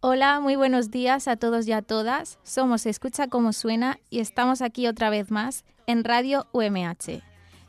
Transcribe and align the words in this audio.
Hola, 0.00 0.38
muy 0.38 0.54
buenos 0.54 0.92
días 0.92 1.26
a 1.26 1.34
todos 1.34 1.66
y 1.66 1.72
a 1.72 1.82
todas. 1.82 2.38
Somos 2.44 2.86
Escucha 2.86 3.26
cómo 3.26 3.52
suena 3.52 3.98
y 4.10 4.20
estamos 4.20 4.62
aquí 4.62 4.86
otra 4.86 5.10
vez 5.10 5.32
más 5.32 5.64
en 5.88 6.04
Radio 6.04 6.46
UMH. 6.52 7.20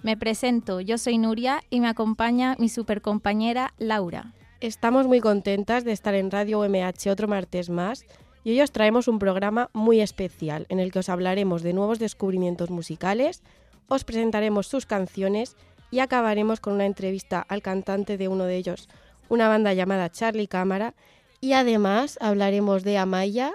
Me 0.04 0.16
presento, 0.16 0.80
yo 0.80 1.00
soy 1.00 1.18
Nuria 1.18 1.62
y 1.72 1.80
me 1.80 1.88
acompaña 1.88 2.56
mi 2.60 2.70
supercompañera 2.70 3.74
Laura. 3.80 4.36
Estamos 4.62 5.08
muy 5.08 5.22
contentas 5.22 5.84
de 5.84 5.92
estar 5.92 6.14
en 6.14 6.30
Radio 6.30 6.60
UMH 6.60 7.10
otro 7.10 7.28
martes 7.28 7.72
más 7.72 8.06
y 8.44 8.52
hoy 8.52 8.62
os 8.62 8.72
traemos 8.72 9.08
un 9.08 9.18
programa 9.18 9.72
muy 9.74 10.00
especial 10.00 10.68
en 10.70 10.80
el 10.80 10.92
que 10.92 11.00
os 11.00 11.10
hablaremos 11.10 11.64
de 11.64 11.74
nuevos 11.74 11.98
descubrimientos 11.98 12.70
musicales, 12.70 13.42
os 13.88 14.04
presentaremos 14.04 14.68
sus 14.68 14.86
canciones 14.86 15.58
y 15.90 15.98
acabaremos 15.98 16.60
con 16.60 16.74
una 16.74 16.86
entrevista 16.86 17.44
al 17.50 17.64
cantante 17.64 18.18
de 18.18 18.28
uno 18.28 18.44
de 18.44 18.58
ellos, 18.58 18.88
una 19.30 19.48
banda 19.48 19.74
llamada 19.74 20.12
Charlie 20.12 20.48
Cámara, 20.48 20.94
y 21.42 21.54
además 21.54 22.18
hablaremos 22.22 22.84
de 22.84 22.98
Amaya 22.98 23.54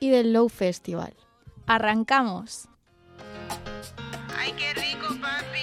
y 0.00 0.10
del 0.10 0.32
Low 0.32 0.48
Festival. 0.48 1.14
Arrancamos. 1.66 2.68
Ay, 4.36 4.52
qué 4.52 4.74
rico, 4.74 5.08
papi. 5.20 5.58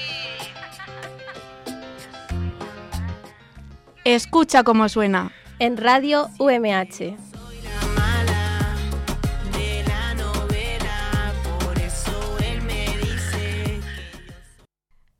Escucha 4.03 4.63
cómo 4.63 4.87
suena. 4.87 5.31
En 5.57 5.77
Radio 5.77 6.29
UMH. 6.37 7.17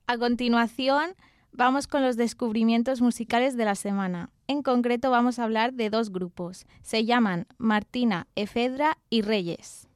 A 0.07 0.17
continuación, 0.19 1.15
vamos 1.51 1.87
con 1.87 2.03
los 2.03 2.15
descubrimientos 2.15 3.01
musicales 3.01 3.57
de 3.57 3.65
la 3.65 3.73
semana. 3.73 4.29
En 4.47 4.61
concreto 4.61 5.09
vamos 5.09 5.39
a 5.39 5.43
hablar 5.43 5.73
de 5.73 5.89
dos 5.89 6.11
grupos. 6.11 6.67
Se 6.83 7.03
llaman 7.03 7.47
Martina 7.57 8.27
Efedra 8.35 8.99
y 9.09 9.23
Reyes. 9.23 9.87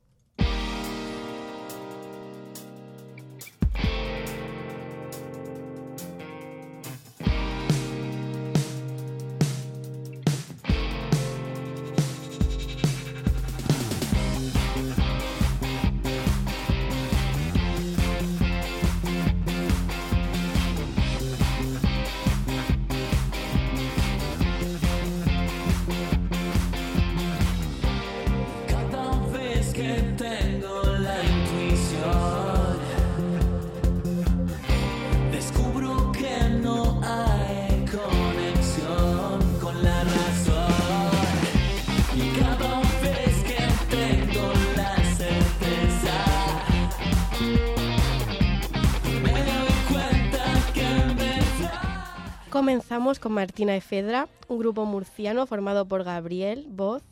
Comenzamos 52.89 53.19
con 53.19 53.33
Martina 53.33 53.75
Efedra, 53.75 54.27
un 54.47 54.57
grupo 54.57 54.83
murciano 54.83 55.45
formado 55.45 55.85
por 55.85 56.03
Gabriel, 56.03 56.65
voz, 56.71 57.03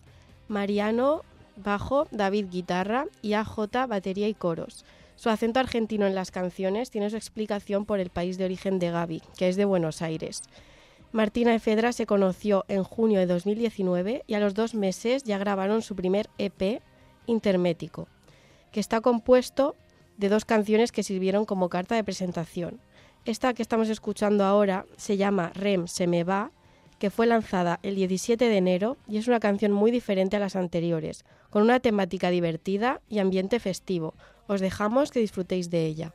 Mariano, 0.47 1.21
bajo, 1.55 2.07
David, 2.09 2.47
guitarra 2.49 3.05
y 3.21 3.33
AJ, 3.33 3.85
batería 3.87 4.27
y 4.27 4.33
coros. 4.33 4.85
Su 5.17 5.29
acento 5.29 5.59
argentino 5.59 6.07
en 6.07 6.15
las 6.15 6.31
canciones 6.31 6.89
tiene 6.89 7.11
su 7.11 7.15
explicación 7.15 7.85
por 7.85 7.99
el 7.99 8.09
país 8.09 8.39
de 8.39 8.45
origen 8.45 8.79
de 8.79 8.89
Gaby, 8.89 9.21
que 9.37 9.49
es 9.49 9.55
de 9.55 9.65
Buenos 9.65 10.01
Aires. 10.01 10.41
Martina 11.11 11.53
Efedra 11.53 11.91
se 11.91 12.07
conoció 12.07 12.65
en 12.69 12.83
junio 12.83 13.19
de 13.19 13.27
2019 13.27 14.23
y 14.25 14.33
a 14.33 14.39
los 14.39 14.55
dos 14.55 14.73
meses 14.73 15.25
ya 15.25 15.37
grabaron 15.37 15.83
su 15.83 15.95
primer 15.95 16.27
EP, 16.39 16.81
Intermético, 17.27 18.07
que 18.71 18.79
está 18.79 18.99
compuesto 19.01 19.75
de 20.17 20.29
dos 20.29 20.43
canciones 20.43 20.91
que 20.91 21.03
sirvieron 21.03 21.45
como 21.45 21.69
carta 21.69 21.93
de 21.93 22.03
presentación. 22.03 22.79
Esta 23.27 23.53
que 23.53 23.61
estamos 23.61 23.89
escuchando 23.89 24.45
ahora 24.45 24.85
se 24.95 25.17
llama 25.17 25.51
Rem 25.53 25.87
se 25.87 26.07
me 26.07 26.23
va, 26.23 26.51
que 26.97 27.09
fue 27.09 27.27
lanzada 27.27 27.77
el 27.83 27.95
17 27.95 28.47
de 28.47 28.55
enero 28.55 28.95
y 29.05 29.17
es 29.17 29.27
una 29.27 29.41
canción 29.41 29.73
muy 29.73 29.91
diferente 29.91 30.37
a 30.37 30.39
las 30.39 30.55
anteriores, 30.55 31.25
con 31.49 31.61
una 31.61 31.81
temática 31.81 32.29
divertida 32.29 33.01
y 33.09 33.19
ambiente 33.19 33.59
festivo. 33.59 34.13
Os 34.47 34.61
dejamos 34.61 35.11
que 35.11 35.19
disfrutéis 35.19 35.69
de 35.69 35.85
ella. 35.85 36.13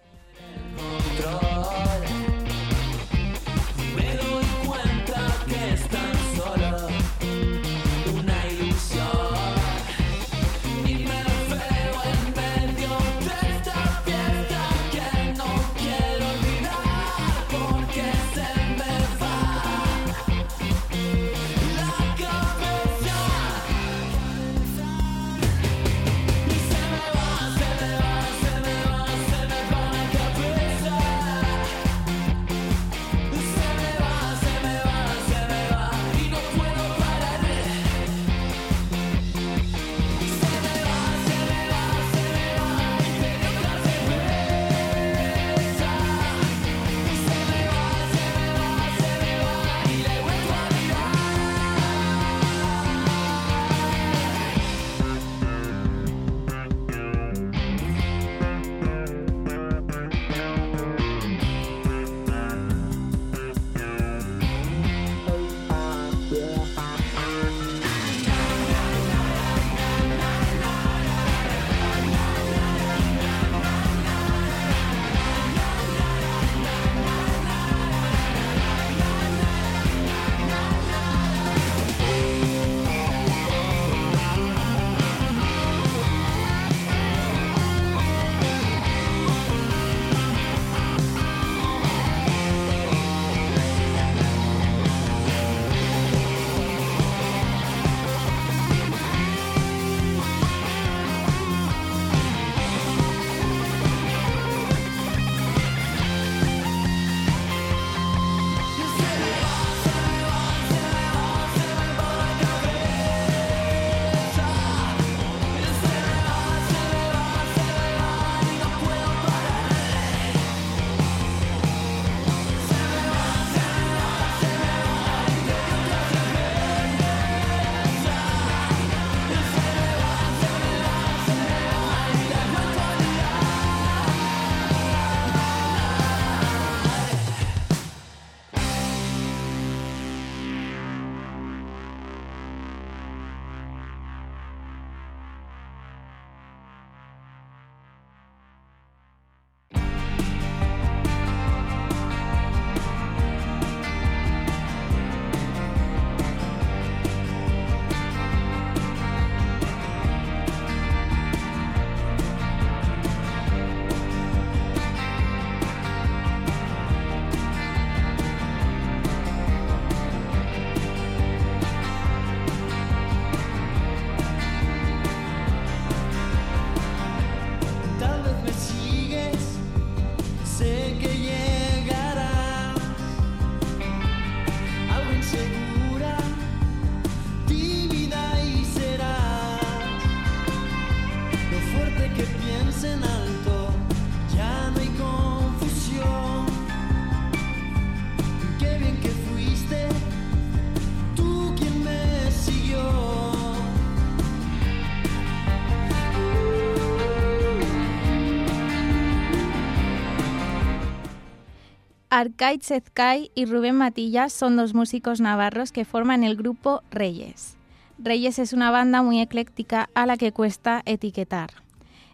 Arcade 212.22 212.60
Zezcay 212.62 213.32
y 213.34 213.46
Rubén 213.46 213.74
Matillas 213.74 214.32
son 214.32 214.56
dos 214.56 214.74
músicos 214.74 215.20
navarros 215.20 215.72
que 215.72 215.84
forman 215.84 216.22
el 216.22 216.36
grupo 216.36 216.84
Reyes. 216.92 217.56
Reyes 217.98 218.38
es 218.38 218.52
una 218.52 218.70
banda 218.70 219.02
muy 219.02 219.20
ecléctica 219.20 219.90
a 219.94 220.06
la 220.06 220.16
que 220.16 220.30
cuesta 220.30 220.82
etiquetar. 220.86 221.50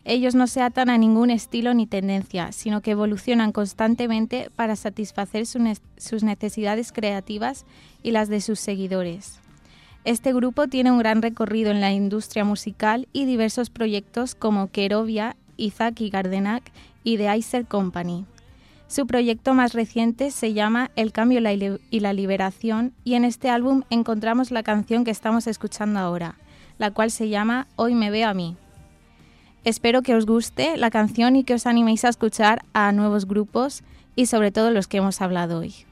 Ellos 0.07 0.35
no 0.35 0.47
se 0.47 0.63
atan 0.63 0.89
a 0.89 0.97
ningún 0.97 1.29
estilo 1.29 1.75
ni 1.75 1.87
tendencia, 1.87 2.53
sino 2.53 2.81
que 2.81 2.93
evolucionan 2.93 3.53
constantemente 3.53 4.51
para 4.57 4.77
satisfacer 4.77 5.45
sus 5.45 6.23
necesidades 6.23 6.91
creativas 6.91 7.67
y 8.03 8.13
las 8.13 8.31
de 8.31 8.41
sus 8.41 8.61
seguidores. 8.61 9.41
Este 10.07 10.33
grupo 10.33 10.69
tiene 10.69 10.91
un 10.91 11.01
gran 11.01 11.21
recorrido 11.21 11.71
en 11.71 11.83
la 11.83 11.93
industria 11.93 12.45
musical 12.45 13.09
y 13.13 13.27
diversos 13.27 13.69
proyectos 13.69 14.35
como 14.35 14.69
Kerovia, 14.69 15.37
Isaac 15.59 16.01
y 16.01 16.09
Gardenac 16.09 16.63
y 17.05 17.19
The 17.19 17.37
Icer 17.37 17.67
Company. 17.67 18.25
Su 18.89 19.07
proyecto 19.07 19.53
más 19.53 19.75
reciente 19.75 20.31
se 20.31 20.55
llama 20.55 20.91
El 20.97 21.13
cambio 21.13 21.41
y 21.91 22.01
la 22.01 22.13
liberación 22.15 22.95
y 23.05 23.15
en 23.15 23.27
este 23.27 23.51
álbum 23.51 23.83
encontramos 23.91 24.51
la 24.51 24.63
canción 24.63 25.05
que 25.05 25.11
estamos 25.11 25.47
escuchando 25.47 26.01
ahora, 26.01 26.37
la 26.79 26.91
cual 26.91 27.11
se 27.11 27.29
llama 27.29 27.67
Hoy 27.77 27.95
me 27.95 28.11
veo 28.11 28.31
a 28.31 28.35
mí. 28.35 28.57
Espero 29.63 30.01
que 30.01 30.15
os 30.15 30.25
guste 30.25 30.79
la 30.79 30.91
canción 30.91 31.37
y 31.37 31.45
que 31.45 31.53
os 31.53 31.67
animéis 31.67 32.07
a 32.07 32.09
escuchar 32.09 32.65
a 32.73 32.91
nuevos 32.93 33.27
grupos 33.27 33.83
y 34.17 34.25
sobre 34.25 34.53
todo 34.53 34.71
los 34.71 34.89
que 34.89 34.97
hemos 34.97 35.21
hablado 35.21 35.59
hoy. 35.59 35.88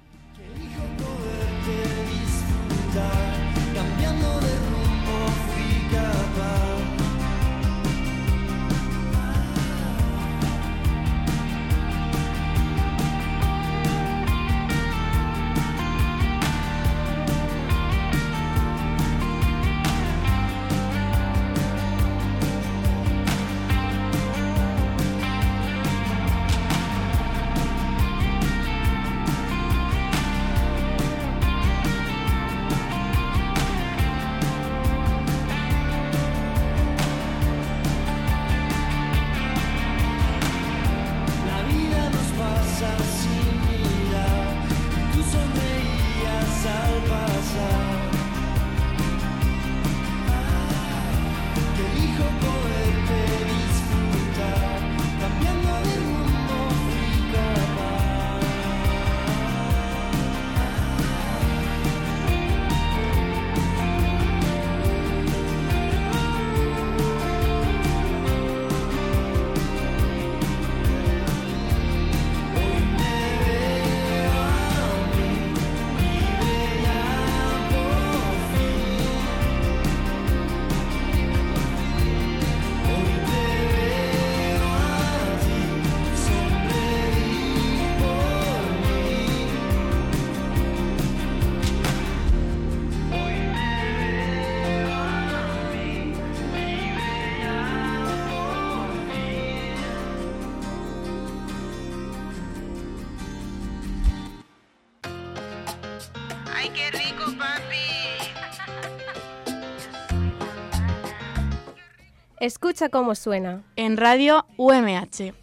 Escucha 112.47 112.91
cómo 112.91 113.17
suena. 113.17 113.65
en 113.75 113.97
Radio 113.97 114.47
UMH. 114.57 115.35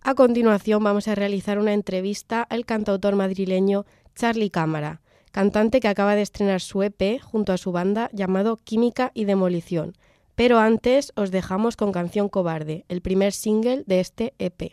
A 0.00 0.14
continuación 0.14 0.82
vamos 0.82 1.08
a 1.08 1.14
realizar 1.14 1.58
una 1.58 1.74
entrevista 1.74 2.40
al 2.42 2.64
cantautor 2.64 3.16
madrileño 3.16 3.84
Charlie 4.14 4.48
Cámara, 4.48 5.02
cantante 5.30 5.80
que 5.80 5.88
acaba 5.88 6.14
de 6.14 6.22
estrenar 6.22 6.62
su 6.62 6.82
EP 6.82 7.20
junto 7.20 7.52
a 7.52 7.58
su 7.58 7.70
banda 7.70 8.08
llamado 8.14 8.56
Química 8.56 9.10
y 9.12 9.26
Demolición. 9.26 9.92
Pero 10.36 10.58
antes 10.58 11.12
os 11.16 11.30
dejamos 11.30 11.76
con 11.76 11.92
Canción 11.92 12.30
Cobarde, 12.30 12.86
el 12.88 13.02
primer 13.02 13.34
single 13.34 13.84
de 13.86 14.00
este 14.00 14.32
EP. 14.38 14.72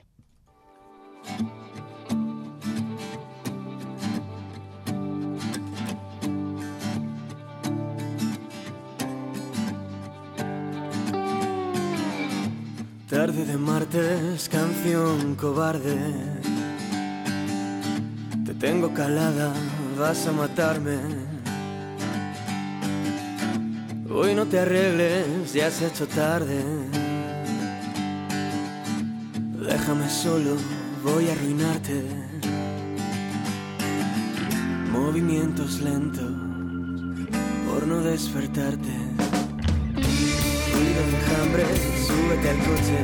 Tarde 13.16 13.46
de 13.46 13.58
martes, 13.58 14.50
canción 14.50 15.36
cobarde. 15.36 15.96
Te 18.46 18.54
tengo 18.56 18.94
calada, 18.94 19.54
vas 19.98 20.28
a 20.28 20.34
matarme. 20.34 20.98
Hoy 24.14 24.36
no 24.36 24.46
te 24.48 24.60
arregles, 24.60 25.54
ya 25.54 25.72
se 25.72 25.86
ha 25.86 25.88
hecho 25.88 26.06
tarde. 26.10 26.62
Déjame 29.66 30.10
solo, 30.10 30.58
voy 31.02 31.30
a 31.30 31.32
arruinarte. 31.32 32.04
Movimientos 34.92 35.80
lentos, 35.80 36.34
por 37.66 37.88
no 37.88 38.02
despertarte. 38.02 39.05
Ruido 40.76 41.02
enjambre, 41.10 41.64
súbete 42.06 42.50
al 42.50 42.58
coche. 42.68 42.98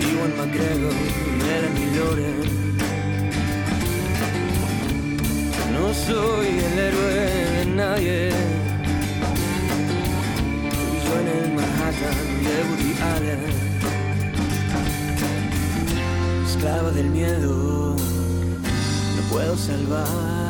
Iwan 0.00 0.32
McGregor, 0.36 0.94
Melanie 1.38 1.90
Loren. 1.96 2.38
No 5.72 5.92
soy 5.92 6.48
el 6.66 6.78
héroe 6.78 7.14
de 7.56 7.66
nadie. 7.74 8.30
Yo 11.04 11.12
en 11.20 11.28
el 11.36 11.48
Manhattan 11.56 12.18
de 12.44 12.54
Woody 12.68 12.92
Allen. 13.12 13.42
Esclava 16.46 16.90
del 16.92 17.10
miedo, 17.10 17.96
no 19.16 19.22
puedo 19.30 19.56
salvarte. 19.56 20.43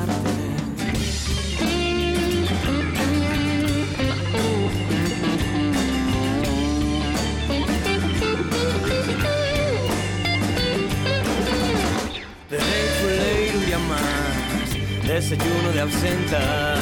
Desayuno 15.31 15.73
de 15.73 15.81
absenta. 15.81 16.75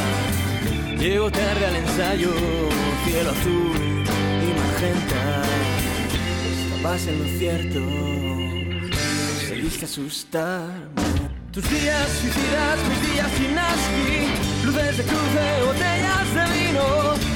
Llego 0.99 1.31
tarde 1.31 1.67
al 1.67 1.77
ensayo, 1.77 2.31
cielo 3.05 3.31
azul 3.31 4.05
y 4.43 4.49
magenta. 4.61 5.43
Estabas 6.75 7.07
en 7.07 7.19
lo 7.21 7.39
cierto, 7.39 7.81
seguiste 9.47 9.85
a 9.85 9.89
asustarme. 9.89 11.03
Tus 11.53 11.69
días 11.71 12.09
suicidas, 12.21 12.79
mis 12.89 13.13
días 13.13 13.31
sin 13.37 13.55
Naski 13.55 14.65
Luces 14.65 14.97
de 14.97 15.05
cruce, 15.05 15.47
botellas 15.67 16.29
de 16.33 16.45
vino 16.59 16.83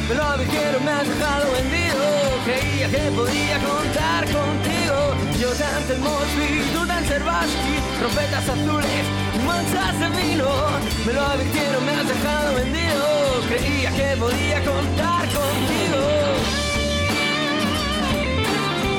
Me 0.08 0.14
lo 0.14 0.22
advirtieron, 0.24 0.84
me 0.86 0.90
has 0.90 1.06
dejado 1.06 1.52
vendido 1.52 2.00
Creía 2.46 2.88
que 2.88 3.10
podía 3.10 3.58
contar 3.58 4.24
contigo 4.24 4.96
Yo 5.38 5.50
tan 5.52 6.00
Mosby, 6.00 6.62
tú 6.72 6.86
tan 6.86 7.04
Servaski 7.04 7.76
Trompetas 8.00 8.48
azules 8.48 9.26
manchas 9.44 10.00
de 10.00 10.08
vino 10.08 10.75
Me 11.06 11.12
lo 11.12 11.24
advirtieron, 11.24 11.86
me 11.86 11.92
has 11.92 12.08
dejado 12.08 12.54
vendido 12.56 13.40
Creía 13.48 13.90
que 13.92 14.16
podía 14.16 14.64
contar 14.64 15.28
contigo 15.28 16.02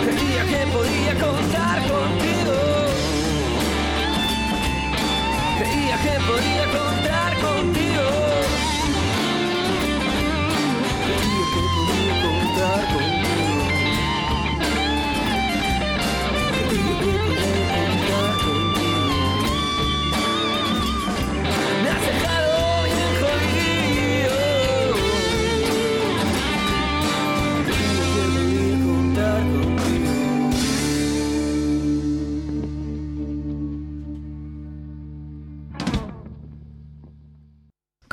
Creía 0.05 0.43
que 0.45 0.67
podía 0.71 1.13
contar 1.19 1.81
contigo 1.81 2.27
Creía 5.57 5.97
que 5.97 5.97
podía 5.97 5.97
contar 5.97 5.97
contigo. 5.97 5.97
Creía 5.97 5.97
que 5.97 6.15
podía 6.29 6.65
contar 6.77 7.31
contigo. 7.39 8.05
Creía 11.03 11.45
que 11.53 11.63
podía 11.75 12.15
contar 12.21 12.87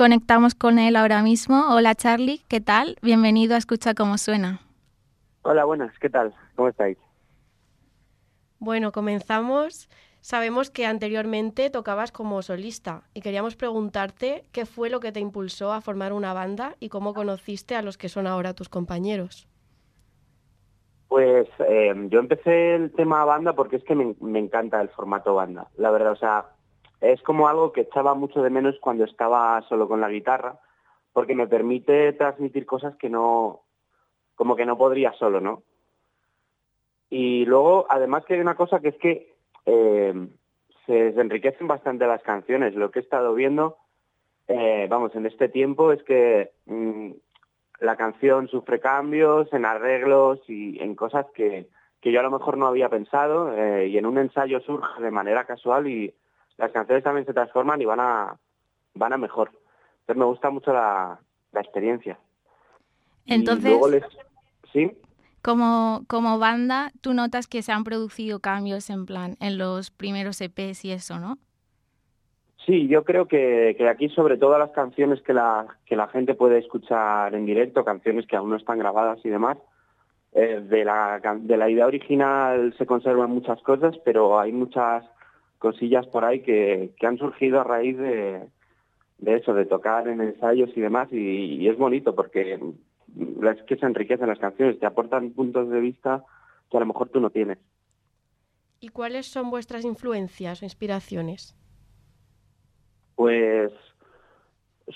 Conectamos 0.05 0.55
con 0.55 0.79
él 0.79 0.97
ahora 0.97 1.23
mismo. 1.23 1.75
Hola 1.75 1.95
Charlie, 1.95 2.43
¿qué 2.47 2.61
tal? 2.61 2.97
Bienvenido 3.01 3.55
a 3.55 3.57
Escucha 3.57 3.95
cómo 3.95 4.19
suena. 4.19 4.61
Hola, 5.41 5.65
buenas, 5.65 5.99
¿qué 5.99 6.11
tal? 6.11 6.35
¿Cómo 6.57 6.69
estáis? 6.69 6.99
Bueno, 8.59 8.93
comenzamos. 8.93 9.89
Sabemos 10.21 10.69
que 10.69 10.85
anteriormente 10.85 11.71
tocabas 11.71 12.13
como 12.13 12.43
solista 12.43 13.05
y 13.15 13.23
queríamos 13.23 13.57
preguntarte 13.57 14.45
qué 14.53 14.67
fue 14.67 14.91
lo 14.91 15.01
que 15.01 15.11
te 15.11 15.21
impulsó 15.21 15.73
a 15.73 15.81
formar 15.81 16.13
una 16.13 16.35
banda 16.35 16.75
y 16.81 16.91
cómo 16.91 17.15
conociste 17.15 17.75
a 17.75 17.81
los 17.81 17.97
que 17.97 18.11
son 18.11 18.27
ahora 18.27 18.53
tus 18.53 18.69
compañeros. 18.69 19.49
Pues 21.09 21.49
eh, 21.67 21.95
yo 22.11 22.19
empecé 22.19 22.75
el 22.75 22.93
tema 22.93 23.25
banda 23.25 23.55
porque 23.55 23.77
es 23.77 23.85
que 23.85 23.95
me, 23.95 24.15
me 24.21 24.39
encanta 24.39 24.83
el 24.83 24.91
formato 24.91 25.35
banda, 25.35 25.69
la 25.79 25.91
verdad, 25.91 26.13
o 26.13 26.17
sea, 26.17 26.45
es 27.05 27.23
como 27.23 27.49
algo 27.49 27.73
que 27.73 27.83
echaba 27.83 28.15
mucho 28.15 28.43
de 28.43 28.51
menos 28.51 28.77
cuando 28.81 29.05
estaba 29.05 29.61
solo 29.69 29.89
con 29.89 30.01
la 30.01 30.09
guitarra, 30.09 30.59
porque 31.13 31.35
me 31.35 31.47
permite 31.47 32.13
transmitir 32.15 32.67
cosas 32.67 32.97
que 32.97 33.09
no, 33.09 33.61
como 34.35 34.57
que 34.57 34.67
no 34.67 34.77
podría 34.79 35.13
solo, 35.13 35.41
¿no? 35.41 35.63
Y 37.11 37.45
luego, 37.45 37.87
además 37.89 38.25
que 38.25 38.35
hay 38.35 38.41
una 38.41 38.57
cosa 38.57 38.81
que 38.81 38.89
es 38.89 38.97
que 38.97 39.35
eh, 39.67 40.29
se, 40.87 41.09
enriquecen 41.09 41.69
bastante 41.69 42.07
las 42.07 42.23
canciones. 42.23 42.75
Lo 42.75 42.91
que 42.91 42.99
he 42.99 43.03
estado 43.03 43.35
viendo, 43.35 43.77
eh, 44.49 44.87
vamos, 44.89 45.15
en 45.15 45.27
este 45.27 45.49
tiempo 45.49 45.93
es 45.93 46.03
que 46.03 46.51
mm, 46.67 47.13
la 47.81 47.97
canción 47.97 48.49
sufre 48.49 48.81
cambios 48.81 49.53
en 49.53 49.65
arreglos 49.65 50.41
y 50.49 50.83
en 50.83 50.95
cosas 50.95 51.27
que, 51.35 51.69
que 52.01 52.13
yo 52.13 52.21
a 52.21 52.25
lo 52.25 52.31
mejor 52.31 52.57
no 52.57 52.67
había 52.67 52.89
pensado 52.89 53.57
eh, 53.57 53.89
y 53.89 53.99
en 53.99 54.07
un 54.07 54.19
ensayo 54.19 54.61
surge 54.61 55.03
de 55.03 55.11
manera 55.11 55.45
casual 55.45 55.87
y 55.87 56.15
las 56.59 56.73
canciones 56.73 57.05
también 57.05 57.27
se 57.27 57.35
transforman 57.35 57.81
y 57.81 57.85
van 57.85 58.01
a, 58.01 58.37
van 58.95 59.13
a 59.13 59.19
mejor. 59.19 59.51
Entonces 60.01 60.17
me 60.17 60.25
gusta 60.25 60.51
mucho 60.51 60.73
la, 60.73 61.19
la 61.53 61.61
experiencia. 61.61 62.19
Y 63.25 63.35
Entonces, 63.35 63.71
luego 63.71 63.89
les- 63.89 64.05
¿Sí? 64.73 64.91
como, 65.43 66.05
como 66.09 66.39
banda, 66.39 66.91
tú 67.01 67.15
notas 67.15 67.47
que 67.47 67.63
se 67.63 67.73
han 67.73 67.85
producido 67.85 68.41
cambios 68.41 68.91
en 68.91 69.07
plan 69.07 69.37
en 69.41 69.59
los 69.59 69.91
primeros 69.91 70.41
EPs 70.41 70.85
y 70.85 70.93
eso, 70.93 71.19
¿no? 71.19 71.39
Sí, 72.67 72.89
yo 72.89 73.05
creo 73.05 73.29
que, 73.29 73.75
que 73.77 73.89
aquí 73.89 74.09
sobre 74.09 74.39
todo 74.39 74.59
las 74.59 74.71
canciones 74.71 75.21
que 75.21 75.35
la, 75.35 75.67
que 75.85 75.97
la 75.97 76.09
gente 76.09 76.35
puede 76.35 76.59
escuchar 76.59 77.35
en 77.35 77.45
directo, 77.45 77.85
canciones 77.85 78.27
que 78.27 78.37
aún 78.37 78.49
no 78.51 78.57
están 78.57 78.79
grabadas 78.79 79.19
y 79.23 79.29
demás, 79.29 79.59
eh, 80.33 80.61
de, 80.67 80.85
la, 80.85 81.21
de 81.41 81.57
la 81.59 81.69
idea 81.69 81.87
original 81.87 82.75
se 82.79 82.87
conservan 82.87 83.31
muchas 83.31 83.61
cosas, 83.63 83.95
pero 84.05 84.41
hay 84.41 84.51
muchas 84.53 85.05
cosillas 85.65 86.07
por 86.09 86.27
ahí 86.27 86.43
que, 86.43 86.91
que 86.99 87.07
han 87.07 87.17
surgido 87.17 87.59
a 87.59 87.65
raíz 87.65 87.97
de, 87.97 88.43
de 89.17 89.37
eso, 89.37 89.55
de 89.55 89.65
tocar 89.65 90.07
en 90.09 90.21
ensayos 90.21 90.69
y 90.77 90.81
demás, 90.83 91.09
y, 91.11 91.17
y 91.17 91.69
es 91.69 91.79
bonito 91.79 92.15
porque 92.15 92.53
es 92.55 93.63
que 93.67 93.77
se 93.77 93.87
enriquecen 93.87 94.29
las 94.29 94.39
canciones, 94.39 94.79
te 94.79 94.85
aportan 94.85 95.31
puntos 95.31 95.71
de 95.71 95.81
vista 95.81 96.23
que 96.71 96.77
a 96.77 96.81
lo 96.81 96.87
mejor 96.87 97.09
tú 97.09 97.19
no 97.19 97.31
tienes. 97.31 97.57
¿Y 98.79 98.89
cuáles 98.89 99.27
son 99.27 99.49
vuestras 99.49 99.87
influencias 99.87 100.61
o 100.61 100.67
inspiraciones? 100.67 101.57
Pues 103.15 103.73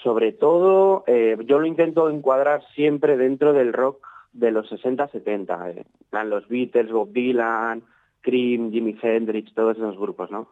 sobre 0.03 0.33
todo 0.33 1.05
eh, 1.07 1.39
yo 1.47 1.59
lo 1.59 1.67
intento 1.67 2.11
encuadrar 2.11 2.63
siempre 2.75 3.17
dentro 3.17 3.55
del 3.55 3.73
rock 3.73 4.07
de 4.35 4.51
los 4.51 4.71
60-70, 4.71 5.77
eh. 5.77 5.87
Los 6.27 6.47
Beatles, 6.49 6.93
Bob 6.93 7.11
Dylan, 7.13 7.83
Cream, 8.21 8.71
Jimi 8.71 8.97
Hendrix, 9.01 9.53
todos 9.55 9.77
esos 9.77 9.97
grupos, 9.99 10.31
¿no? 10.31 10.49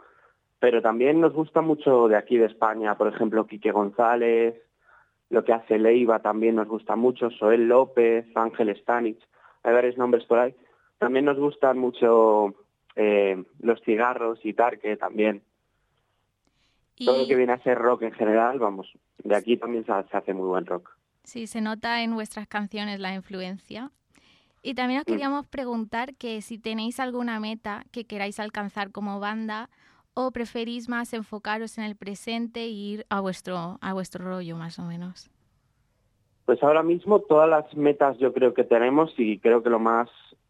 Pero 0.59 0.81
también 0.83 1.21
nos 1.21 1.33
gusta 1.35 1.61
mucho 1.61 2.09
de 2.09 2.17
aquí 2.17 2.39
de 2.39 2.47
España, 2.47 2.97
por 2.97 3.09
ejemplo, 3.09 3.47
Quique 3.47 3.73
González, 3.73 4.55
lo 5.29 5.45
que 5.45 5.53
hace 5.53 5.79
Leiva 5.79 6.21
también 6.21 6.55
nos 6.55 6.69
gusta 6.69 6.97
mucho, 6.97 7.31
Soel 7.31 7.69
López, 7.69 8.27
Ángel 8.35 8.75
Stanich, 8.81 9.21
hay 9.63 9.73
varios 9.75 9.99
nombres 9.99 10.25
por 10.25 10.39
ahí. 10.39 10.55
También 10.99 11.25
nos 11.25 11.39
gustan 11.39 11.79
mucho 11.79 12.55
eh, 12.95 13.45
los 13.61 13.81
cigarros 13.83 14.39
y 14.45 14.55
Tarque 14.55 14.97
también. 14.97 15.43
Todo 17.05 17.19
lo 17.19 17.23
Y 17.25 17.29
que 17.29 17.35
viene 17.37 17.53
a 17.53 17.63
ser 17.63 17.77
rock 17.77 18.03
en 18.03 18.13
general, 18.13 18.59
vamos, 18.59 18.91
de 19.23 19.37
aquí 19.37 19.57
también 19.59 19.85
se, 19.85 19.93
se 20.11 20.17
hace 20.17 20.33
muy 20.33 20.47
buen 20.47 20.65
rock. 20.65 20.97
sí, 21.25 21.47
se 21.47 21.61
nota 21.61 22.03
en 22.03 22.15
vuestras 22.15 22.47
canciones 22.47 23.01
la 23.01 23.13
influencia. 23.15 23.91
Y 24.63 24.75
también 24.75 25.01
os 25.01 25.07
Mm. 25.07 25.11
queríamos 25.13 25.47
preguntar 25.47 26.15
que 26.17 26.43
si 26.43 26.59
tenéis 26.59 26.99
alguna 27.01 27.39
meta 27.41 27.85
que 27.93 28.05
queráis 28.05 28.41
alcanzar 28.41 28.91
como 28.91 29.21
banda 29.21 29.69
o 30.15 30.31
preferís 30.31 30.89
más 30.89 31.13
enfocaros 31.13 31.79
en 31.79 31.85
el 31.85 31.95
presente 31.97 32.61
e 32.61 32.69
ir 32.69 33.07
a 33.11 33.21
vuestro, 33.21 33.79
a 33.81 33.93
vuestro 33.93 34.25
rollo 34.25 34.57
más 34.57 34.79
o 34.79 34.83
menos. 34.83 35.31
Pues 36.47 36.63
ahora 36.63 36.83
mismo 36.83 37.21
todas 37.21 37.49
las 37.49 37.75
metas 37.77 38.17
yo 38.19 38.33
creo 38.33 38.55
que 38.55 38.65
tenemos 38.65 39.13
y 39.19 39.39
creo 39.39 39.63
que 39.63 39.71
lo 39.71 39.79
más 39.79 40.09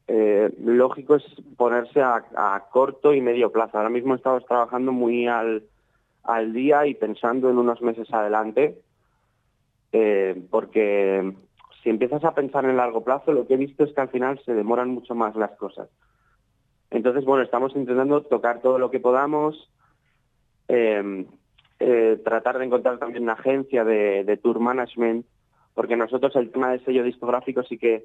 eh, 0.08 0.54
lógico 0.60 1.16
es 1.16 1.24
ponerse 1.56 2.00
a, 2.00 2.24
a 2.36 2.68
corto 2.70 3.12
y 3.12 3.20
medio 3.20 3.50
plazo. 3.50 3.76
Ahora 3.76 3.90
mismo 3.90 4.14
estamos 4.14 4.46
trabajando 4.46 4.92
muy 4.92 5.26
al, 5.26 5.64
al 6.22 6.52
día 6.52 6.86
y 6.86 6.94
pensando 6.94 7.50
en 7.50 7.58
unos 7.58 7.82
meses 7.82 8.06
adelante, 8.12 8.78
eh, 9.92 10.40
porque 10.50 11.34
si 11.86 11.90
empiezas 11.90 12.24
a 12.24 12.34
pensar 12.34 12.64
en 12.64 12.76
largo 12.76 13.04
plazo, 13.04 13.32
lo 13.32 13.46
que 13.46 13.54
he 13.54 13.56
visto 13.56 13.84
es 13.84 13.92
que 13.92 14.00
al 14.00 14.08
final 14.08 14.40
se 14.44 14.54
demoran 14.54 14.90
mucho 14.90 15.14
más 15.14 15.36
las 15.36 15.52
cosas. 15.52 15.88
Entonces, 16.90 17.24
bueno, 17.24 17.44
estamos 17.44 17.76
intentando 17.76 18.22
tocar 18.22 18.60
todo 18.60 18.80
lo 18.80 18.90
que 18.90 18.98
podamos, 18.98 19.70
eh, 20.66 21.24
eh, 21.78 22.20
tratar 22.24 22.58
de 22.58 22.64
encontrar 22.64 22.98
también 22.98 23.22
una 23.22 23.34
agencia 23.34 23.84
de, 23.84 24.40
tour 24.42 24.58
management, 24.58 25.26
porque 25.74 25.94
nosotros 25.94 26.34
el 26.34 26.50
tema 26.50 26.72
del 26.72 26.84
sello 26.84 27.04
discográfico 27.04 27.62
sí 27.62 27.78
que, 27.78 28.02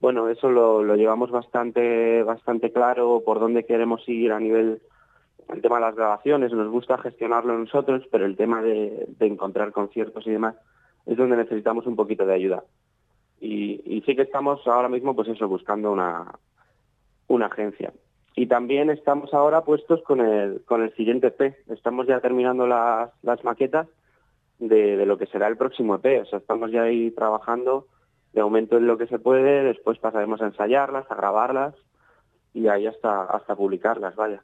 bueno, 0.00 0.28
eso 0.28 0.50
lo, 0.50 0.82
llevamos 0.96 1.30
bastante, 1.30 2.24
bastante 2.24 2.72
claro 2.72 3.22
por 3.24 3.38
dónde 3.38 3.64
queremos 3.64 4.02
ir 4.08 4.32
a 4.32 4.40
nivel 4.40 4.82
el 5.48 5.62
tema 5.62 5.76
de 5.76 5.82
las 5.82 5.94
grabaciones, 5.94 6.52
nos 6.52 6.72
gusta 6.72 6.98
gestionarlo 6.98 7.56
nosotros, 7.56 8.02
pero 8.10 8.26
el 8.26 8.36
tema 8.36 8.62
de 8.62 9.06
encontrar 9.20 9.70
conciertos 9.70 10.26
y 10.26 10.30
demás 10.30 10.56
es 11.06 11.16
donde 11.16 11.36
necesitamos 11.36 11.86
un 11.86 11.94
poquito 11.94 12.26
de 12.26 12.34
ayuda. 12.34 12.64
Y, 13.44 14.02
sí 14.06 14.14
que 14.14 14.22
estamos 14.22 14.66
ahora 14.68 14.88
mismo, 14.88 15.16
pues 15.16 15.28
eso, 15.28 15.48
buscando 15.48 15.90
una, 15.90 16.38
una 17.26 17.46
agencia. 17.46 17.92
Y 18.36 18.46
también 18.46 18.88
estamos 18.88 19.34
ahora 19.34 19.64
puestos 19.64 20.02
con 20.04 20.20
el, 20.20 20.62
con 20.64 20.82
el 20.82 20.94
siguiente 20.94 21.26
EP. 21.26 21.56
Estamos 21.68 22.06
ya 22.06 22.20
terminando 22.20 22.66
las, 22.66 23.10
las 23.22 23.42
maquetas 23.42 23.88
de, 24.58 24.96
de 24.96 25.06
lo 25.06 25.18
que 25.18 25.26
será 25.26 25.48
el 25.48 25.56
próximo 25.56 25.96
EP. 25.96 26.22
O 26.22 26.26
sea, 26.26 26.38
estamos 26.38 26.70
ya 26.70 26.82
ahí 26.82 27.10
trabajando 27.10 27.88
de 28.32 28.42
momento 28.42 28.76
en 28.76 28.86
lo 28.86 28.96
que 28.96 29.06
se 29.06 29.18
puede, 29.18 29.64
después 29.64 29.98
pasaremos 29.98 30.40
a 30.40 30.46
ensayarlas, 30.46 31.10
a 31.10 31.14
grabarlas 31.14 31.74
y 32.54 32.68
ahí 32.68 32.86
hasta, 32.86 33.24
hasta 33.24 33.56
publicarlas, 33.56 34.16
vaya. 34.16 34.42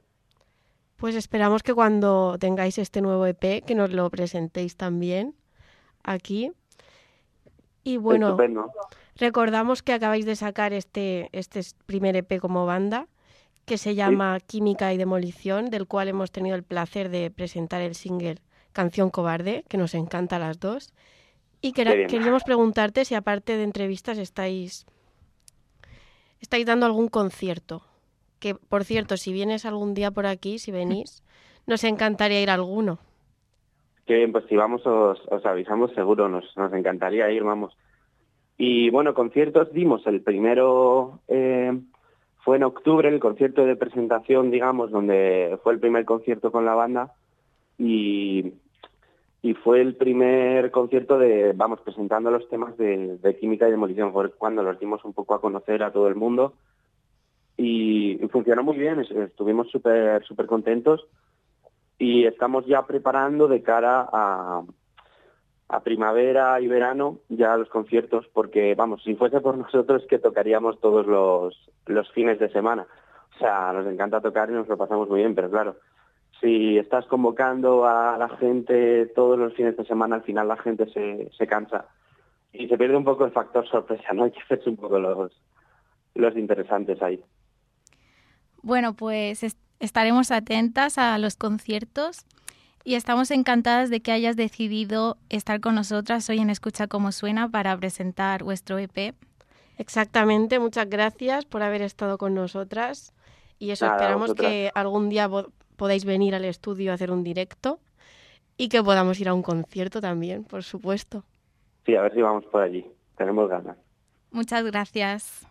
Pues 0.97 1.15
esperamos 1.15 1.63
que 1.63 1.73
cuando 1.73 2.37
tengáis 2.39 2.77
este 2.77 3.01
nuevo 3.01 3.25
EP, 3.25 3.63
que 3.65 3.75
nos 3.75 3.91
lo 3.91 4.09
presentéis 4.09 4.75
también 4.75 5.33
aquí. 6.03 6.51
Y 7.83 7.97
bueno, 7.97 8.27
Estupendo. 8.27 8.71
recordamos 9.15 9.81
que 9.81 9.93
acabáis 9.93 10.25
de 10.25 10.35
sacar 10.35 10.73
este, 10.73 11.29
este 11.31 11.61
primer 11.85 12.15
EP 12.15 12.39
como 12.39 12.65
banda, 12.65 13.07
que 13.65 13.77
se 13.77 13.95
llama 13.95 14.39
Química 14.39 14.93
y 14.93 14.97
Demolición, 14.97 15.69
del 15.69 15.87
cual 15.87 16.07
hemos 16.07 16.31
tenido 16.31 16.55
el 16.55 16.63
placer 16.63 17.09
de 17.09 17.29
presentar 17.29 17.81
el 17.81 17.95
single 17.95 18.37
Canción 18.73 19.09
Cobarde, 19.09 19.63
que 19.67 19.77
nos 19.77 19.93
encanta 19.93 20.37
a 20.37 20.39
las 20.39 20.59
dos. 20.59 20.91
Y 21.61 21.73
queríamos 21.73 22.43
preguntarte 22.43 23.05
si 23.05 23.15
aparte 23.15 23.57
de 23.57 23.63
entrevistas 23.63 24.17
estáis, 24.17 24.85
estáis 26.39 26.65
dando 26.65 26.85
algún 26.85 27.09
concierto. 27.09 27.83
Que, 28.39 28.55
por 28.55 28.85
cierto, 28.85 29.17
si 29.17 29.33
vienes 29.33 29.65
algún 29.65 29.93
día 29.93 30.11
por 30.11 30.25
aquí, 30.25 30.59
si 30.59 30.71
venís, 30.71 31.23
nos 31.67 31.83
encantaría 31.83 32.41
ir 32.41 32.49
a 32.49 32.55
alguno. 32.55 32.99
Que 34.09 34.15
bien, 34.15 34.31
pues 34.31 34.45
si 34.49 34.55
vamos 34.55 34.83
os, 34.87 35.21
os 35.27 35.45
avisamos 35.45 35.93
seguro, 35.93 36.27
nos, 36.29 36.57
nos 36.57 36.73
encantaría 36.73 37.29
ir, 37.29 37.43
vamos. 37.43 37.77
Y 38.57 38.89
bueno, 38.89 39.13
conciertos 39.13 39.71
dimos, 39.71 40.01
el 40.07 40.23
primero 40.23 41.19
eh, 41.27 41.79
fue 42.43 42.57
en 42.57 42.63
octubre, 42.63 43.07
el 43.07 43.19
concierto 43.19 43.67
de 43.67 43.75
presentación, 43.75 44.49
digamos, 44.49 44.89
donde 44.89 45.59
fue 45.61 45.73
el 45.73 45.79
primer 45.79 46.05
concierto 46.05 46.51
con 46.51 46.65
la 46.65 46.73
banda. 46.73 47.13
Y, 47.77 48.51
y 49.43 49.53
fue 49.53 49.79
el 49.79 49.95
primer 49.95 50.71
concierto 50.71 51.19
de, 51.19 51.53
vamos, 51.53 51.79
presentando 51.81 52.31
los 52.31 52.49
temas 52.49 52.75
de, 52.77 53.37
química 53.39 53.67
y 53.67 53.71
demolición, 53.71 54.11
fue 54.11 54.31
cuando 54.31 54.63
los 54.63 54.79
dimos 54.79 55.05
un 55.05 55.13
poco 55.13 55.35
a 55.35 55.39
conocer 55.39 55.83
a 55.83 55.91
todo 55.93 56.07
el 56.07 56.15
mundo. 56.15 56.55
Y, 57.57 58.17
funcionó 58.31 58.63
muy 58.63 58.77
bien, 58.79 59.01
es- 59.01 59.11
estuvimos 59.11 59.69
súper 59.69 60.23
súper 60.23 60.47
contentos 60.47 61.05
y 61.99 62.25
estamos 62.25 62.65
ya 62.65 62.87
preparando 62.87 63.47
de 63.49 63.61
cara 63.61 64.07
a, 64.11 64.63
a 65.67 65.79
primavera 65.83 66.59
y 66.61 66.67
verano 66.67 67.19
ya 67.29 67.55
los 67.57 67.69
conciertos 67.69 68.25
porque 68.33 68.73
vamos 68.73 69.03
si 69.03 69.15
fuese 69.15 69.41
por 69.41 69.57
nosotros 69.65 70.03
que 70.09 70.17
tocaríamos 70.17 70.79
todos 70.79 71.05
los, 71.05 71.69
los 71.85 72.09
fines 72.13 72.39
de 72.39 72.49
semana. 72.49 72.87
O 73.35 73.37
sea 73.37 73.71
nos 73.73 73.85
encanta 73.85 74.21
tocar 74.21 74.49
y 74.49 74.53
nos 74.53 74.67
lo 74.67 74.77
pasamos 74.77 75.07
muy 75.09 75.19
bien 75.19 75.35
pero 75.35 75.49
claro 75.51 75.75
si 76.41 76.77
estás 76.77 77.05
convocando 77.07 77.85
a 77.85 78.17
la 78.17 78.29
gente 78.37 79.05
todos 79.07 79.37
los 79.37 79.53
fines 79.53 79.75
de 79.75 79.83
semana 79.85 80.15
al 80.15 80.23
final 80.23 80.47
la 80.47 80.55
gente 80.57 80.87
se, 80.89 81.29
se 81.37 81.47
cansa 81.47 81.85
y 82.53 82.67
se 82.69 82.77
pierde 82.77 82.95
un 82.95 83.03
poco 83.03 83.25
el 83.25 83.31
factor 83.31 83.67
sorpresa 83.67 84.13
no 84.13 84.23
hay 84.23 84.31
que 84.35 84.39
hacerse 84.41 84.69
un 84.69 84.77
poco 84.77 84.97
los 84.99 85.31
los 86.15 86.35
interesantes 86.35 87.01
ahí. 87.01 87.23
Bueno, 88.61 88.93
pues 88.93 89.43
es- 89.43 89.57
estaremos 89.79 90.31
atentas 90.31 90.97
a 90.97 91.17
los 91.17 91.35
conciertos 91.35 92.25
y 92.83 92.95
estamos 92.95 93.31
encantadas 93.31 93.89
de 93.89 94.01
que 94.01 94.11
hayas 94.11 94.35
decidido 94.35 95.17
estar 95.29 95.59
con 95.59 95.75
nosotras 95.75 96.29
hoy 96.29 96.39
en 96.39 96.49
Escucha 96.49 96.87
cómo 96.87 97.11
suena 97.11 97.49
para 97.49 97.75
presentar 97.77 98.43
vuestro 98.43 98.77
EP. 98.77 99.13
Exactamente, 99.77 100.59
muchas 100.59 100.89
gracias 100.89 101.45
por 101.45 101.61
haber 101.63 101.81
estado 101.81 102.17
con 102.17 102.33
nosotras 102.33 103.13
y 103.59 103.71
eso 103.71 103.85
Nada, 103.85 103.97
esperamos 103.97 104.29
vosotras. 104.29 104.49
que 104.49 104.71
algún 104.75 105.09
día 105.09 105.29
podáis 105.77 106.03
venir 106.05 106.35
al 106.35 106.45
estudio 106.45 106.91
a 106.91 106.95
hacer 106.95 107.11
un 107.11 107.23
directo 107.23 107.79
y 108.57 108.67
que 108.67 108.83
podamos 108.83 109.19
ir 109.21 109.29
a 109.29 109.33
un 109.33 109.41
concierto 109.41 110.01
también, 110.01 110.43
por 110.43 110.63
supuesto. 110.63 111.23
sí 111.85 111.95
a 111.95 112.01
ver 112.01 112.13
si 112.13 112.21
vamos 112.21 112.45
por 112.45 112.61
allí 112.61 112.85
tenemos 113.17 113.49
ganas 113.49 113.77
Muchas 114.31 114.63
gracias. 114.65 115.47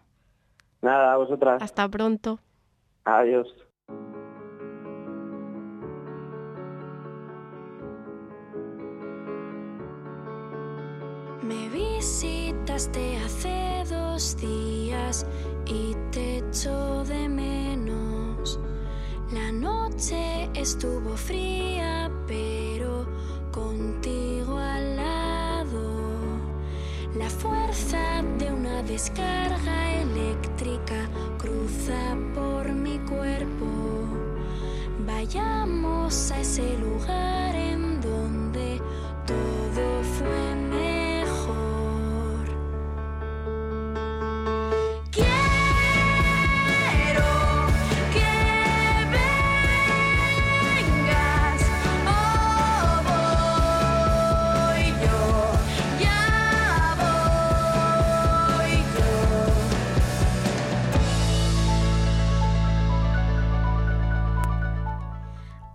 nada 0.83 1.13
a 1.15 1.17
vosotras 1.17 1.63
Hasta 1.63 1.89
pronto. 1.89 2.39
adiós 3.05 3.49
visitaste 11.99 13.17
hace 13.17 13.83
dos 13.91 14.37
días 14.37 15.27
y 15.67 15.97
te 16.13 16.39
echo 16.39 17.03
de 17.05 17.29
menos. 17.29 18.61
La 19.33 19.51
noche 19.51 20.49
estuvo 20.55 21.17
fría, 21.17 22.09
pero 22.29 23.05
contigo 23.51 24.59
al 24.59 24.97
lado. 24.97 25.83
La 27.17 27.29
fuerza 27.29 28.23
de 28.39 28.53
una 28.53 28.81
descarga 28.85 29.95
eléctrica 30.01 31.09
cruza 31.37 32.17
por 32.33 32.73
mi 32.73 32.99
cuerpo. 33.11 33.67
Vayamos 35.05 36.31
a 36.31 36.41
ese 36.43 36.79
lugar 36.79 37.48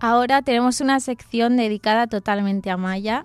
Ahora 0.06 0.42
tenemos 0.42 0.82
una 0.82 1.00
sección 1.00 1.56
dedicada 1.56 2.06
totalmente 2.06 2.70
a 2.70 2.76
Maya 2.76 3.24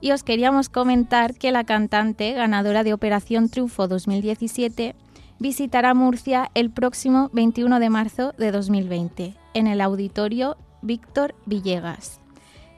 y 0.00 0.12
os 0.12 0.22
queríamos 0.22 0.70
comentar 0.70 1.34
que 1.34 1.52
la 1.52 1.64
cantante 1.64 2.32
ganadora 2.32 2.82
de 2.82 2.94
Operación 2.94 3.50
Triunfo 3.50 3.88
2017 3.88 4.96
visitará 5.38 5.92
Murcia 5.92 6.50
el 6.54 6.70
próximo 6.70 7.28
21 7.34 7.78
de 7.78 7.90
marzo 7.90 8.32
de 8.38 8.52
2020 8.52 9.34
en 9.52 9.66
el 9.66 9.82
auditorio 9.82 10.56
Víctor 10.80 11.34
Villegas. 11.44 12.20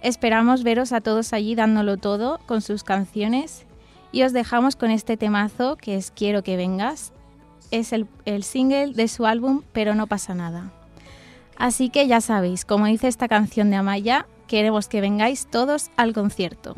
Esperamos 0.03 0.65
veros 0.65 0.91
a 0.91 1.01
todos 1.01 1.33
allí 1.33 1.55
dándolo 1.55 1.99
todo 1.99 2.41
con 2.47 2.63
sus 2.63 2.83
canciones 2.83 3.65
y 4.11 4.25
os 4.25 4.33
dejamos 4.33 4.75
con 4.75 4.91
este 4.91 5.17
temazo 5.17 5.77
que 5.77 5.95
es 5.95 6.11
Quiero 6.11 6.43
que 6.43 6.57
vengas. 6.57 7.13
Es 7.71 7.93
el, 7.93 8.09
el 8.25 8.43
single 8.43 8.93
de 8.93 9.07
su 9.07 9.25
álbum 9.25 9.63
Pero 9.73 9.95
no 9.95 10.09
pasa 10.09 10.35
nada. 10.35 10.73
Así 11.57 11.89
que 11.89 12.07
ya 12.07 12.21
sabéis, 12.21 12.65
como 12.65 12.87
dice 12.87 13.09
esta 13.09 13.29
canción 13.29 13.71
de 13.71 13.77
Amaya, 13.77 14.27
queremos 14.47 14.89
que 14.89 15.01
vengáis 15.01 15.47
todos 15.47 15.91
al 15.97 16.13
concierto. 16.13 16.77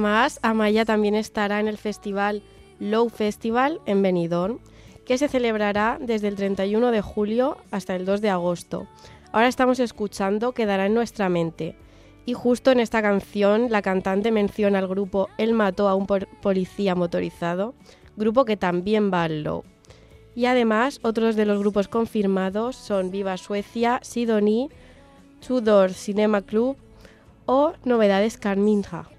Además, 0.00 0.40
Amaya 0.40 0.86
también 0.86 1.14
estará 1.14 1.60
en 1.60 1.68
el 1.68 1.76
festival 1.76 2.42
Low 2.78 3.10
Festival 3.10 3.82
en 3.84 4.00
Benidorm, 4.00 4.58
que 5.04 5.18
se 5.18 5.28
celebrará 5.28 5.98
desde 6.00 6.28
el 6.28 6.36
31 6.36 6.90
de 6.90 7.02
julio 7.02 7.58
hasta 7.70 7.96
el 7.96 8.06
2 8.06 8.22
de 8.22 8.30
agosto. 8.30 8.86
Ahora 9.30 9.48
estamos 9.48 9.78
escuchando 9.78 10.52
Quedará 10.52 10.86
en 10.86 10.94
nuestra 10.94 11.28
mente. 11.28 11.76
Y 12.24 12.32
justo 12.32 12.70
en 12.70 12.80
esta 12.80 13.02
canción 13.02 13.66
la 13.70 13.82
cantante 13.82 14.32
menciona 14.32 14.78
al 14.78 14.88
grupo 14.88 15.28
Él 15.36 15.52
mató 15.52 15.86
a 15.86 15.94
un 15.94 16.06
policía 16.06 16.94
motorizado, 16.94 17.74
grupo 18.16 18.46
que 18.46 18.56
también 18.56 19.12
va 19.12 19.24
al 19.24 19.42
Low. 19.42 19.64
Y 20.34 20.46
además, 20.46 20.98
otros 21.02 21.36
de 21.36 21.44
los 21.44 21.58
grupos 21.58 21.88
confirmados 21.88 22.74
son 22.74 23.10
Viva 23.10 23.36
Suecia, 23.36 24.00
Sidonie, 24.02 24.70
Tudor 25.46 25.92
Cinema 25.92 26.40
Club 26.40 26.78
o 27.44 27.74
Novedades 27.84 28.38
Carminja. 28.38 29.10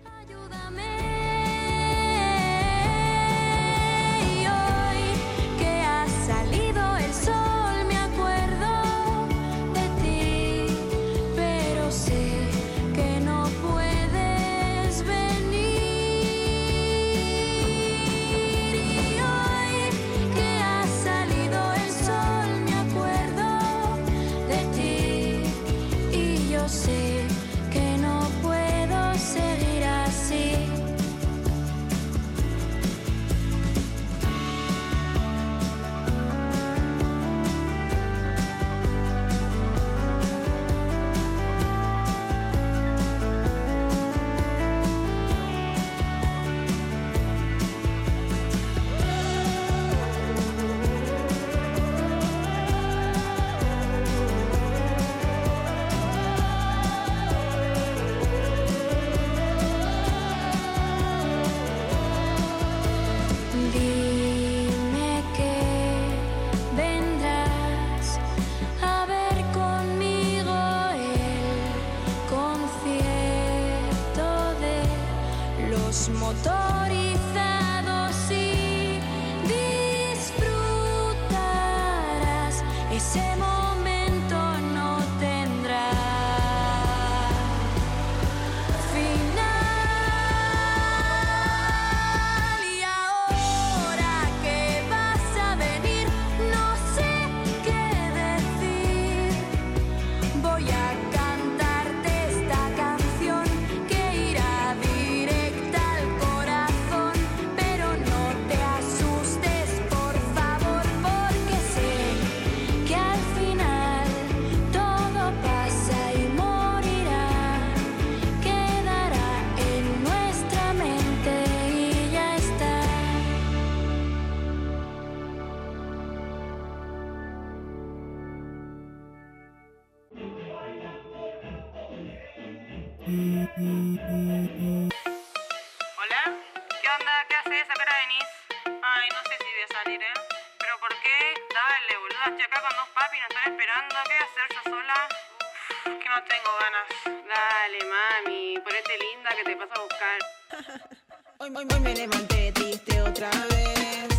Estoy 142.23 142.43
acá 142.43 142.61
con 142.61 142.69
dos 142.77 142.89
papis, 142.93 143.19
nos 143.19 143.29
están 143.29 143.51
esperando. 143.51 143.95
¿Qué 144.05 144.13
voy 144.13 144.21
a 144.21 144.25
hacer 144.29 144.45
yo 144.53 144.61
sola? 144.69 145.07
Uf, 145.39 145.97
que 145.97 146.09
no 146.09 146.23
tengo 146.23 146.51
ganas. 146.61 146.85
Dale, 147.27 147.79
mami, 147.93 148.59
ponete 148.63 148.93
linda 148.99 149.29
que 149.35 149.43
te 149.43 149.55
paso 149.55 149.73
a 149.75 149.83
buscar. 149.83 150.19
Hoy, 151.39 151.49
hoy, 151.55 151.67
hoy 151.73 151.79
me 151.79 151.95
levanté 151.95 152.51
triste 152.51 153.01
otra 153.01 153.31
vez 153.49 154.09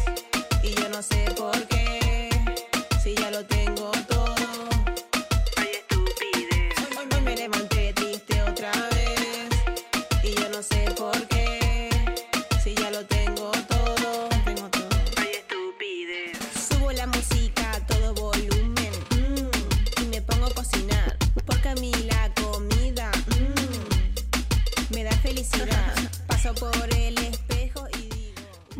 y 0.64 0.74
yo 0.74 0.88
no 0.88 1.00
sé 1.00 1.30
por 1.36 1.56
qué, 1.68 2.00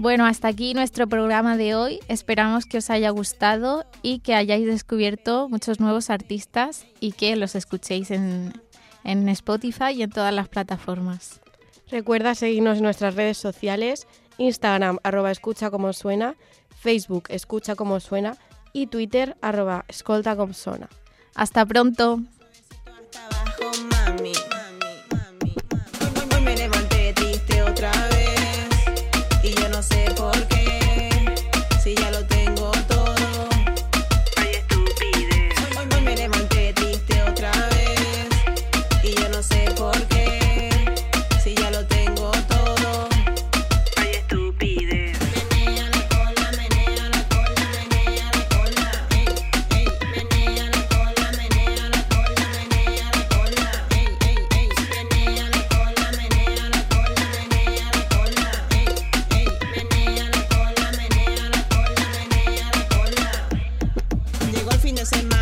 Bueno, 0.03 0.27
hasta 0.27 0.49
aquí 0.49 0.75
nuestro 0.75 1.07
programa 1.07 1.57
de 1.57 1.77
hoy. 1.77 2.01
Esperamos 2.09 2.67
que 2.67 2.79
os 2.79 2.91
haya 2.91 3.11
gustado 3.11 3.85
y 4.03 4.19
que 4.19 4.35
hayáis 4.35 4.67
descubierto 4.67 5.49
muchos 5.49 5.79
nuevos 5.79 6.11
artistas 6.11 6.87
y 6.99 7.13
que 7.13 7.37
los 7.37 7.55
escuchéis 7.55 8.11
en, 8.11 8.53
en 9.05 9.29
Spotify 9.29 9.93
y 9.95 10.03
en 10.03 10.11
todas 10.11 10.35
las 10.35 10.49
plataformas. 10.49 11.41
Recuerda 11.89 12.35
seguirnos 12.35 12.79
en 12.79 12.83
nuestras 12.83 13.15
redes 13.15 13.39
sociales, 13.39 14.09
Instagram 14.39 14.99
arroba 15.05 15.31
escucha 15.31 15.71
como 15.71 15.93
suena, 15.93 16.35
Facebook 16.81 17.27
escucha 17.29 17.77
como 17.77 18.01
suena 18.01 18.37
y 18.73 18.89
Twitter 18.89 19.37
arroba 19.41 19.85
escolta 19.87 20.35
como. 20.35 20.89
Hasta 21.37 21.65
pronto. 21.65 22.23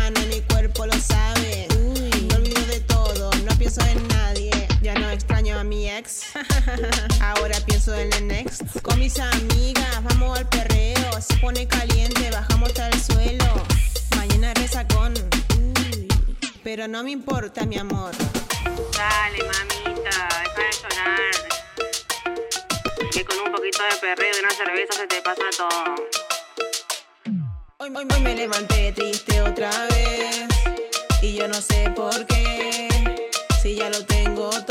mano 0.01 0.19
mi 0.27 0.41
cuerpo 0.41 0.85
lo 0.85 0.93
sabe. 0.93 1.67
Uy. 1.77 2.09
Me 2.27 2.35
olvido 2.35 2.65
de 2.65 2.79
todo, 2.81 3.29
no 3.45 3.55
pienso 3.57 3.81
en 3.85 4.07
nadie. 4.07 4.51
Ya 4.81 4.95
no 4.95 5.09
extraño 5.11 5.59
a 5.59 5.63
mi 5.63 5.87
ex, 5.89 6.23
ahora 7.21 7.57
pienso 7.67 7.93
en 7.95 8.11
el 8.13 8.27
next. 8.27 8.63
Con 8.81 8.97
mis 8.97 9.19
amigas 9.19 10.03
vamos 10.03 10.39
al 10.39 10.47
perreo, 10.49 11.21
se 11.21 11.35
pone 11.37 11.67
caliente, 11.67 12.31
bajamos 12.31 12.69
hasta 12.69 12.87
el 12.89 12.99
suelo. 12.99 13.45
Mañana 14.15 14.53
resacón, 14.55 15.13
Uy. 15.59 16.07
pero 16.63 16.87
no 16.87 17.03
me 17.03 17.11
importa 17.11 17.65
mi 17.65 17.77
amor. 17.77 18.11
Dale 18.97 19.39
mamita, 19.51 20.17
deja 20.41 20.61
de 20.61 20.71
llorar. 20.81 21.35
Que 23.11 23.23
con 23.23 23.37
un 23.39 23.51
poquito 23.51 23.83
de 23.83 23.95
perreo 24.01 24.31
y 24.35 24.39
una 24.43 24.53
cerveza 24.55 24.93
se 24.93 25.05
te 25.07 25.21
pasa 25.21 25.43
todo. 25.55 26.30
Hoy, 27.83 27.89
hoy, 27.95 28.05
hoy 28.13 28.21
me 28.21 28.35
levanté 28.35 28.91
triste 28.91 29.41
otra 29.41 29.71
vez. 29.87 30.45
Y 31.23 31.33
yo 31.33 31.47
no 31.47 31.55
sé 31.55 31.91
por 31.95 32.27
qué. 32.27 32.87
Si 33.63 33.73
ya 33.73 33.89
lo 33.89 34.05
tengo 34.05 34.51
todo. 34.51 34.70